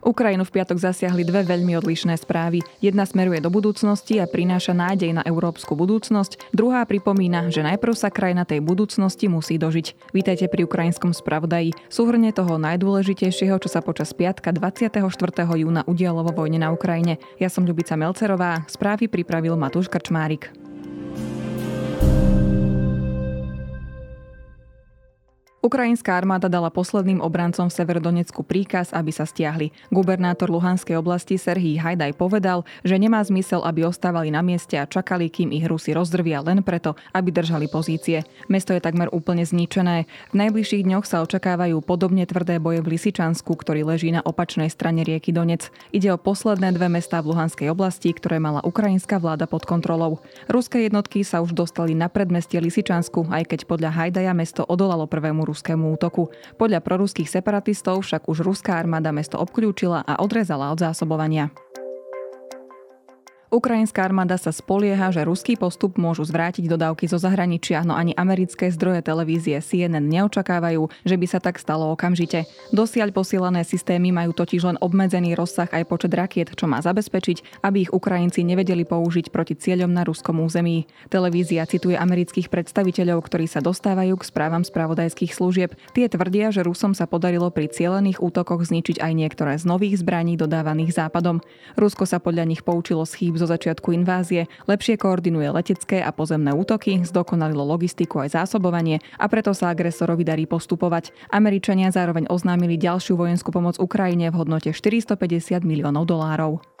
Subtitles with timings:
[0.00, 2.64] Ukrajinu v piatok zasiahli dve veľmi odlišné správy.
[2.80, 8.08] Jedna smeruje do budúcnosti a prináša nádej na európsku budúcnosť, druhá pripomína, že najprv sa
[8.08, 10.12] krajina tej budúcnosti musí dožiť.
[10.16, 11.76] Vítajte pri ukrajinskom spravodaji.
[11.92, 15.04] Súhrne toho najdôležitejšieho, čo sa počas piatka 24.
[15.56, 17.20] júna udialo vo vojne na Ukrajine.
[17.36, 20.59] Ja som Ľubica Melcerová, správy pripravil Matúš Krčmárik.
[25.60, 29.76] Ukrajinská armáda dala posledným obrancom v Severodonecku príkaz, aby sa stiahli.
[29.92, 35.28] Gubernátor Luhanskej oblasti Serhii Hajdaj povedal, že nemá zmysel, aby ostávali na mieste a čakali,
[35.28, 38.24] kým ich Rusi rozdrvia len preto, aby držali pozície.
[38.48, 40.08] Mesto je takmer úplne zničené.
[40.32, 45.04] V najbližších dňoch sa očakávajú podobne tvrdé boje v Lisičansku, ktorý leží na opačnej strane
[45.04, 45.68] rieky Donec.
[45.92, 50.24] Ide o posledné dve mestá v Luhanskej oblasti, ktoré mala ukrajinská vláda pod kontrolou.
[50.48, 55.49] Ruské jednotky sa už dostali na predmestie Lisičansku, aj keď podľa Hajdaja mesto odolalo prvému
[55.50, 56.30] ruskému útoku.
[56.54, 61.50] Podľa proruských separatistov však už ruská armáda mesto obklúčila a odrezala od zásobovania.
[63.50, 68.70] Ukrajinská armáda sa spolieha, že ruský postup môžu zvrátiť dodávky zo zahraničia, no ani americké
[68.70, 72.46] zdroje televízie CNN neočakávajú, že by sa tak stalo okamžite.
[72.70, 77.90] Dosiaľ posielané systémy majú totiž len obmedzený rozsah aj počet rakiet, čo má zabezpečiť, aby
[77.90, 80.86] ich Ukrajinci nevedeli použiť proti cieľom na ruskom území.
[81.10, 85.74] Televízia cituje amerických predstaviteľov, ktorí sa dostávajú k správam spravodajských služieb.
[85.98, 90.38] Tie tvrdia, že Rusom sa podarilo pri cielených útokoch zničiť aj niektoré z nových zbraní
[90.38, 91.42] dodávaných západom.
[91.74, 96.52] Rusko sa podľa nich poučilo z chýb zo začiatku invázie, lepšie koordinuje letecké a pozemné
[96.52, 101.16] útoky, zdokonalilo logistiku aj zásobovanie a preto sa agresorovi darí postupovať.
[101.32, 106.79] Američania zároveň oznámili ďalšiu vojenskú pomoc Ukrajine v hodnote 450 miliónov dolárov.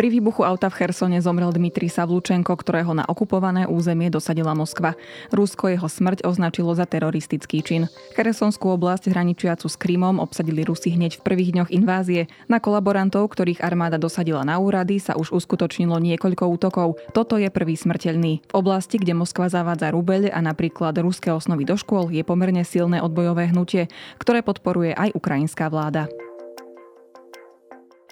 [0.00, 4.96] Pri výbuchu auta v Chersone zomrel Dmitri Savlučenko, ktorého na okupované územie dosadila Moskva.
[5.28, 7.84] Rusko jeho smrť označilo za teroristický čin.
[8.16, 12.32] Chersonskú oblasť hraničiacu s Krymom obsadili Rusi hneď v prvých dňoch invázie.
[12.48, 16.96] Na kolaborantov, ktorých armáda dosadila na úrady, sa už uskutočnilo niekoľko útokov.
[17.12, 18.48] Toto je prvý smrteľný.
[18.48, 23.04] V oblasti, kde Moskva zavádza rubeľ a napríklad ruské osnovy do škôl, je pomerne silné
[23.04, 26.08] odbojové hnutie, ktoré podporuje aj ukrajinská vláda.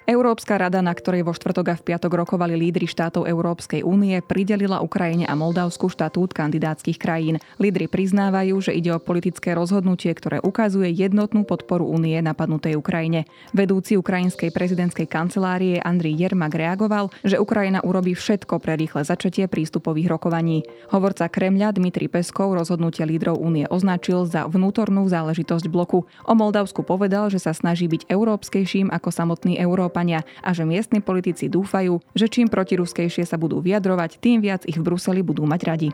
[0.09, 4.81] Európska rada, na ktorej vo štvrtok a v piatok rokovali lídry štátov Európskej únie, pridelila
[4.81, 7.37] Ukrajine a Moldavsku štatút kandidátskych krajín.
[7.61, 13.29] Lídry priznávajú, že ide o politické rozhodnutie, ktoré ukazuje jednotnú podporu únie napadnutej Ukrajine.
[13.53, 20.09] Vedúci ukrajinskej prezidentskej kancelárie Andrii Jermak reagoval, že Ukrajina urobí všetko pre rýchle začatie prístupových
[20.09, 20.65] rokovaní.
[20.89, 26.09] Hovorca Kremľa Dmitri Peskov rozhodnutie lídrov únie označil za vnútornú záležitosť bloku.
[26.25, 31.03] O Moldavsku povedal, že sa snaží byť európskejším ako samotný Európa Európania a že miestni
[31.03, 35.61] politici dúfajú, že čím protiruskejšie sa budú vyjadrovať, tým viac ich v Bruseli budú mať
[35.67, 35.89] radi.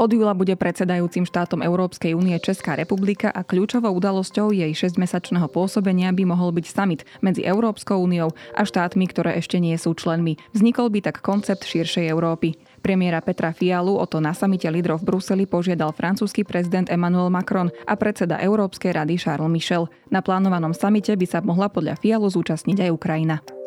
[0.00, 6.08] Od júla bude predsedajúcim štátom Európskej únie Česká republika a kľúčovou udalosťou jej 6-mesačného pôsobenia
[6.16, 10.40] by mohol byť summit medzi Európskou úniou a štátmi, ktoré ešte nie sú členmi.
[10.56, 12.56] Vznikol by tak koncept širšej Európy.
[12.82, 17.70] Premiéra Petra Fialu o to na samite lídrov v Bruseli požiadal francúzsky prezident Emmanuel Macron
[17.86, 19.86] a predseda Európskej rady Charles Michel.
[20.10, 23.61] Na plánovanom samite by sa mohla podľa Fialu zúčastniť aj Ukrajina.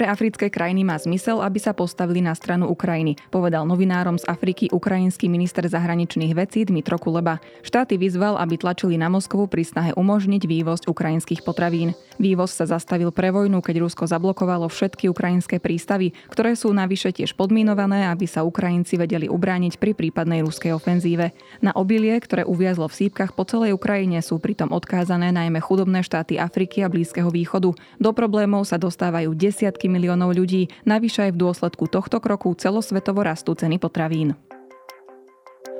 [0.00, 4.72] Pre africké krajiny má zmysel, aby sa postavili na stranu Ukrajiny, povedal novinárom z Afriky
[4.72, 7.36] ukrajinský minister zahraničných vecí Dmitro Kuleba.
[7.60, 11.92] Štáty vyzval, aby tlačili na Moskvu pri snahe umožniť vývoz ukrajinských potravín.
[12.16, 17.36] Vývoz sa zastavil pre vojnu, keď Rusko zablokovalo všetky ukrajinské prístavy, ktoré sú navyše tiež
[17.36, 21.36] podminované, aby sa Ukrajinci vedeli ubrániť pri prípadnej ruskej ofenzíve.
[21.60, 26.40] Na obilie, ktoré uviazlo v sípkach po celej Ukrajine, sú pritom odkázané najmä chudobné štáty
[26.40, 27.76] Afriky a Blízkeho východu.
[28.00, 33.58] Do problémov sa dostávajú desiatky miliónov ľudí, navyše aj v dôsledku tohto kroku celosvetovo rastú
[33.58, 34.38] ceny potravín.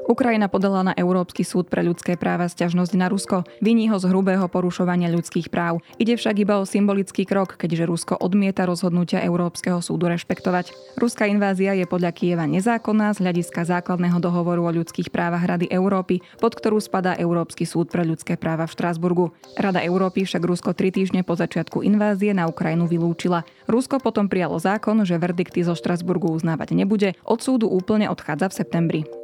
[0.09, 3.45] Ukrajina podala na Európsky súd pre ľudské práva sťažnosť na Rusko.
[3.61, 5.85] Viní ho z hrubého porušovania ľudských práv.
[6.01, 10.73] Ide však iba o symbolický krok, keďže Rusko odmieta rozhodnutia Európskeho súdu rešpektovať.
[10.97, 16.25] Ruská invázia je podľa Kieva nezákonná z hľadiska základného dohovoru o ľudských právach Rady Európy,
[16.41, 19.37] pod ktorú spadá Európsky súd pre ľudské práva v Štrásburgu.
[19.61, 23.45] Rada Európy však Rusko tri týždne po začiatku invázie na Ukrajinu vylúčila.
[23.69, 28.57] Rusko potom prijalo zákon, že verdikty zo Štrasburgu uznávať nebude, od súdu úplne odchádza v
[28.57, 29.20] septembri.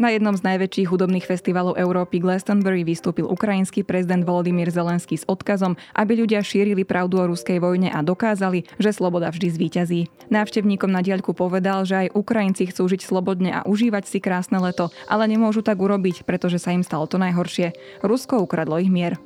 [0.00, 5.76] Na jednom z najväčších hudobných festivalov Európy Glastonbury vystúpil ukrajinský prezident Volodymyr Zelenský s odkazom,
[5.92, 10.00] aby ľudia šírili pravdu o ruskej vojne a dokázali, že sloboda vždy zvíťazí.
[10.32, 14.88] Návštevníkom na diaľku povedal, že aj Ukrajinci chcú žiť slobodne a užívať si krásne leto,
[15.04, 17.76] ale nemôžu tak urobiť, pretože sa im stalo to najhoršie.
[18.00, 19.20] Rusko ukradlo ich mier.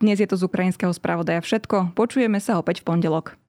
[0.00, 1.92] Dnes je to z ukrajinského spravodaja všetko.
[1.92, 3.36] Počujeme sa opäť v pondelok.